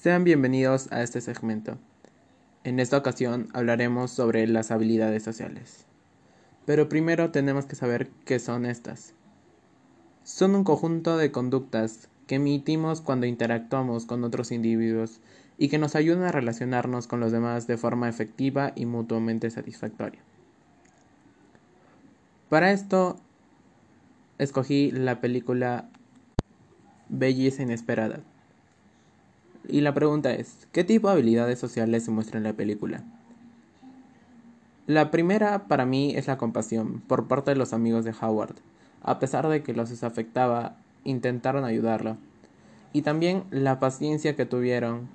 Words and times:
Sean 0.00 0.22
bienvenidos 0.22 0.92
a 0.92 1.02
este 1.02 1.20
segmento. 1.20 1.76
En 2.62 2.78
esta 2.78 2.96
ocasión 2.96 3.48
hablaremos 3.52 4.12
sobre 4.12 4.46
las 4.46 4.70
habilidades 4.70 5.24
sociales. 5.24 5.86
Pero 6.66 6.88
primero 6.88 7.32
tenemos 7.32 7.66
que 7.66 7.74
saber 7.74 8.08
qué 8.24 8.38
son 8.38 8.64
estas. 8.64 9.14
Son 10.22 10.54
un 10.54 10.62
conjunto 10.62 11.16
de 11.16 11.32
conductas 11.32 12.08
que 12.28 12.36
emitimos 12.36 13.00
cuando 13.00 13.26
interactuamos 13.26 14.06
con 14.06 14.22
otros 14.22 14.52
individuos 14.52 15.20
y 15.58 15.68
que 15.68 15.78
nos 15.78 15.96
ayudan 15.96 16.22
a 16.22 16.32
relacionarnos 16.32 17.08
con 17.08 17.18
los 17.18 17.32
demás 17.32 17.66
de 17.66 17.76
forma 17.76 18.08
efectiva 18.08 18.70
y 18.76 18.86
mutuamente 18.86 19.50
satisfactoria. 19.50 20.20
Para 22.48 22.70
esto 22.70 23.16
escogí 24.38 24.92
la 24.92 25.20
película 25.20 25.88
Belleza 27.08 27.64
Inesperada. 27.64 28.20
Y 29.68 29.82
la 29.82 29.92
pregunta 29.92 30.32
es, 30.32 30.66
¿qué 30.72 30.82
tipo 30.82 31.08
de 31.08 31.14
habilidades 31.14 31.58
sociales 31.58 32.02
se 32.04 32.10
muestran 32.10 32.38
en 32.38 32.50
la 32.50 32.56
película? 32.56 33.04
La 34.86 35.10
primera 35.10 35.68
para 35.68 35.84
mí 35.84 36.14
es 36.16 36.26
la 36.26 36.38
compasión 36.38 37.02
por 37.06 37.28
parte 37.28 37.50
de 37.50 37.56
los 37.56 37.74
amigos 37.74 38.06
de 38.06 38.14
Howard. 38.18 38.56
A 39.02 39.18
pesar 39.18 39.46
de 39.46 39.62
que 39.62 39.74
los 39.74 39.90
desafectaba, 39.90 40.76
intentaron 41.04 41.64
ayudarlo. 41.64 42.16
Y 42.94 43.02
también 43.02 43.44
la 43.50 43.78
paciencia 43.78 44.34
que 44.34 44.46
tuvieron 44.46 45.08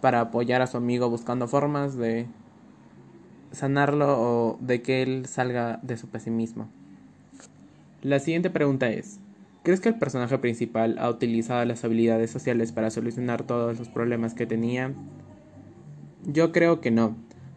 para 0.00 0.20
apoyar 0.20 0.62
a 0.62 0.68
su 0.68 0.76
amigo 0.76 1.10
buscando 1.10 1.48
formas 1.48 1.96
de 1.96 2.28
sanarlo 3.50 4.06
o 4.20 4.58
de 4.60 4.82
que 4.82 5.02
él 5.02 5.26
salga 5.26 5.80
de 5.82 5.96
su 5.96 6.06
pesimismo. 6.06 6.68
La 8.02 8.20
siguiente 8.20 8.48
pregunta 8.48 8.88
es, 8.88 9.18
¿Crees 9.62 9.80
que 9.80 9.90
el 9.90 9.98
personaje 9.98 10.38
principal 10.38 10.96
ha 10.98 11.10
utilizado 11.10 11.62
las 11.66 11.84
habilidades 11.84 12.30
sociales 12.30 12.72
para 12.72 12.90
solucionar 12.90 13.42
todos 13.42 13.78
los 13.78 13.90
problemas 13.90 14.32
que 14.32 14.46
tenía? 14.46 14.94
Yo 16.24 16.50
creo 16.50 16.80
que 16.80 16.90
no, 16.90 17.16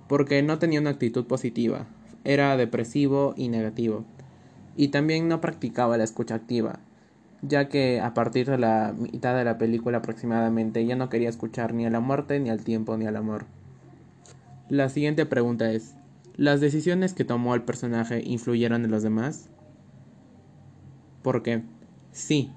porque 0.10 0.44
no 0.44 0.60
tenía 0.60 0.82
una 0.82 0.90
actitud 0.90 1.26
positiva, 1.26 1.88
era 2.26 2.58
depresivo 2.58 3.34
y 3.38 3.48
negativo, 3.48 4.04
y 4.76 4.90
también 4.90 5.30
no 5.30 5.40
practicaba 5.40 5.98
la 5.98 6.04
escucha 6.04 6.36
activa, 6.36 6.80
ya 7.42 7.70
que 7.70 8.02
a 8.02 8.14
partir 8.14 8.50
de 8.50 8.58
la 8.58 8.94
mitad 8.98 9.38
de 9.38 9.46
la 9.46 9.58
película 9.58 10.00
aproximadamente 10.00 10.86
ya 10.86 10.98
no 10.98 11.08
quería 11.08 11.30
escuchar 11.30 11.74
ni 11.74 11.86
a 11.86 11.90
la 11.90 12.02
muerte, 12.02 12.38
ni 12.42 12.50
al 12.50 12.66
tiempo, 12.66 12.98
ni 12.98 13.06
al 13.06 13.16
amor. 13.16 13.46
La 14.68 14.90
siguiente 14.90 15.26
pregunta 15.26 15.72
es, 15.72 15.96
¿las 16.36 16.60
decisiones 16.60 17.14
que 17.14 17.24
tomó 17.24 17.56
el 17.56 17.62
personaje 17.62 18.22
influyeron 18.26 18.84
en 18.84 18.92
los 18.92 19.04
demás? 19.04 19.50
¿Por 21.22 21.44
qué? 21.44 21.64
Sí, 22.14 22.52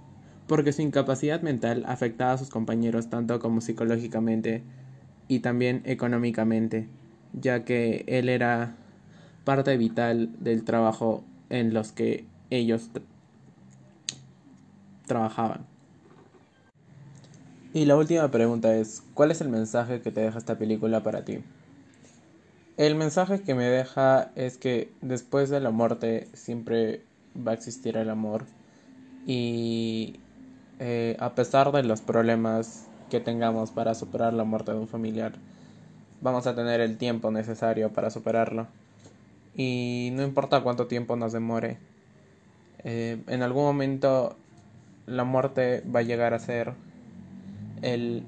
porque 0.46 0.72
su 0.72 0.82
incapacidad 0.82 1.40
mental 1.40 1.84
afectaba 1.86 2.32
a 2.32 2.38
sus 2.38 2.50
compañeros 2.50 3.08
tanto 3.08 3.40
como 3.40 3.60
psicológicamente 3.60 4.62
y 5.28 5.40
también 5.40 5.82
económicamente, 5.84 6.88
ya 7.32 7.64
que 7.64 8.04
él 8.06 8.28
era 8.28 8.76
parte 9.44 9.76
vital 9.76 10.30
del 10.38 10.64
trabajo 10.64 11.24
en 11.48 11.72
los 11.72 11.92
que 11.92 12.26
ellos 12.50 12.90
trabajaban. 15.06 15.64
Y 17.72 17.84
la 17.84 17.96
última 17.96 18.30
pregunta 18.30 18.74
es, 18.76 19.02
¿cuál 19.14 19.30
es 19.30 19.40
el 19.40 19.48
mensaje 19.48 20.00
que 20.00 20.10
te 20.10 20.20
deja 20.20 20.38
esta 20.38 20.58
película 20.58 21.02
para 21.02 21.24
ti? 21.24 21.40
El 22.76 22.94
mensaje 22.94 23.40
que 23.40 23.54
me 23.54 23.64
deja 23.64 24.30
es 24.34 24.58
que 24.58 24.92
después 25.00 25.48
de 25.48 25.60
la 25.60 25.70
muerte 25.70 26.28
siempre 26.34 27.02
va 27.36 27.52
a 27.52 27.54
existir 27.54 27.96
el 27.96 28.10
amor 28.10 28.44
y 29.26 30.20
eh, 30.78 31.16
a 31.18 31.34
pesar 31.34 31.72
de 31.72 31.82
los 31.82 32.00
problemas 32.00 32.86
que 33.10 33.20
tengamos 33.20 33.72
para 33.72 33.94
superar 33.94 34.32
la 34.32 34.44
muerte 34.44 34.72
de 34.72 34.78
un 34.78 34.88
familiar, 34.88 35.32
vamos 36.20 36.46
a 36.46 36.54
tener 36.54 36.80
el 36.80 36.96
tiempo 36.96 37.30
necesario 37.32 37.92
para 37.92 38.10
superarlo. 38.10 38.68
Y 39.56 40.10
no 40.12 40.22
importa 40.22 40.62
cuánto 40.62 40.86
tiempo 40.86 41.16
nos 41.16 41.32
demore, 41.32 41.78
eh, 42.84 43.20
en 43.26 43.42
algún 43.42 43.64
momento 43.64 44.36
la 45.06 45.24
muerte 45.24 45.82
va 45.94 46.00
a 46.00 46.02
llegar 46.02 46.34
a 46.34 46.38
ser 46.38 46.74
el... 47.82 48.22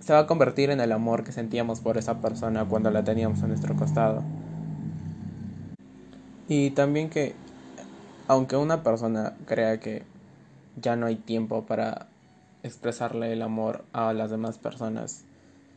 se 0.00 0.12
va 0.12 0.20
a 0.20 0.26
convertir 0.26 0.70
en 0.70 0.80
el 0.80 0.92
amor 0.92 1.24
que 1.24 1.32
sentíamos 1.32 1.80
por 1.80 1.98
esa 1.98 2.20
persona 2.20 2.64
cuando 2.64 2.90
la 2.90 3.04
teníamos 3.04 3.42
a 3.42 3.48
nuestro 3.48 3.76
costado. 3.76 4.22
Y 6.48 6.70
también 6.70 7.10
que, 7.10 7.34
aunque 8.28 8.56
una 8.56 8.82
persona 8.82 9.34
crea 9.46 9.80
que 9.80 10.04
ya 10.80 10.96
no 10.96 11.06
hay 11.06 11.16
tiempo 11.16 11.64
para 11.66 12.08
expresarle 12.62 13.32
el 13.32 13.42
amor 13.42 13.84
a 13.92 14.12
las 14.12 14.30
demás 14.30 14.58
personas. 14.58 15.24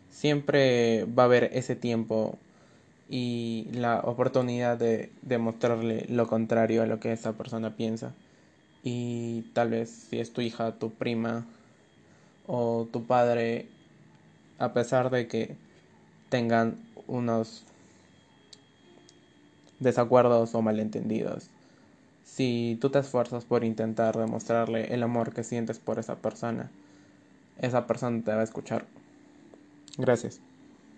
Siempre 0.10 1.06
va 1.06 1.24
a 1.24 1.26
haber 1.28 1.50
ese 1.54 1.76
tiempo 1.76 2.38
y 3.10 3.68
la 3.74 4.00
oportunidad 4.00 4.78
de 4.78 5.12
demostrarle 5.22 6.06
lo 6.10 6.28
contrario 6.28 6.82
a 6.82 6.86
lo 6.86 7.00
que 7.00 7.12
esa 7.12 7.34
persona 7.34 7.76
piensa. 7.76 8.14
Y 8.84 9.44
tal 9.54 9.70
vez 9.70 9.90
si 9.90 10.20
es 10.20 10.34
tu 10.34 10.42
hija, 10.42 10.74
tu 10.74 10.92
prima 10.92 11.46
o 12.48 12.88
tu 12.92 13.06
padre, 13.06 13.68
a 14.60 14.74
pesar 14.74 15.10
de 15.10 15.28
que 15.28 15.56
tengan 16.30 16.78
unos 17.08 17.64
desacuerdos 19.80 20.56
o 20.56 20.62
malentendidos, 20.62 21.50
si 22.42 22.78
tú 22.82 22.90
te 22.92 23.00
esfuerzas 23.00 23.46
por 23.46 23.64
intentar 23.64 24.18
demostrarle 24.18 24.94
el 24.94 25.04
amor 25.04 25.34
que 25.34 25.44
sientes 25.44 25.80
por 25.80 26.00
esa 26.00 26.22
persona, 26.22 26.72
esa 27.58 27.88
persona 27.88 28.24
te 28.24 28.34
va 28.34 28.42
a 28.42 28.44
escuchar. 28.44 28.92
Gracias. 29.98 30.42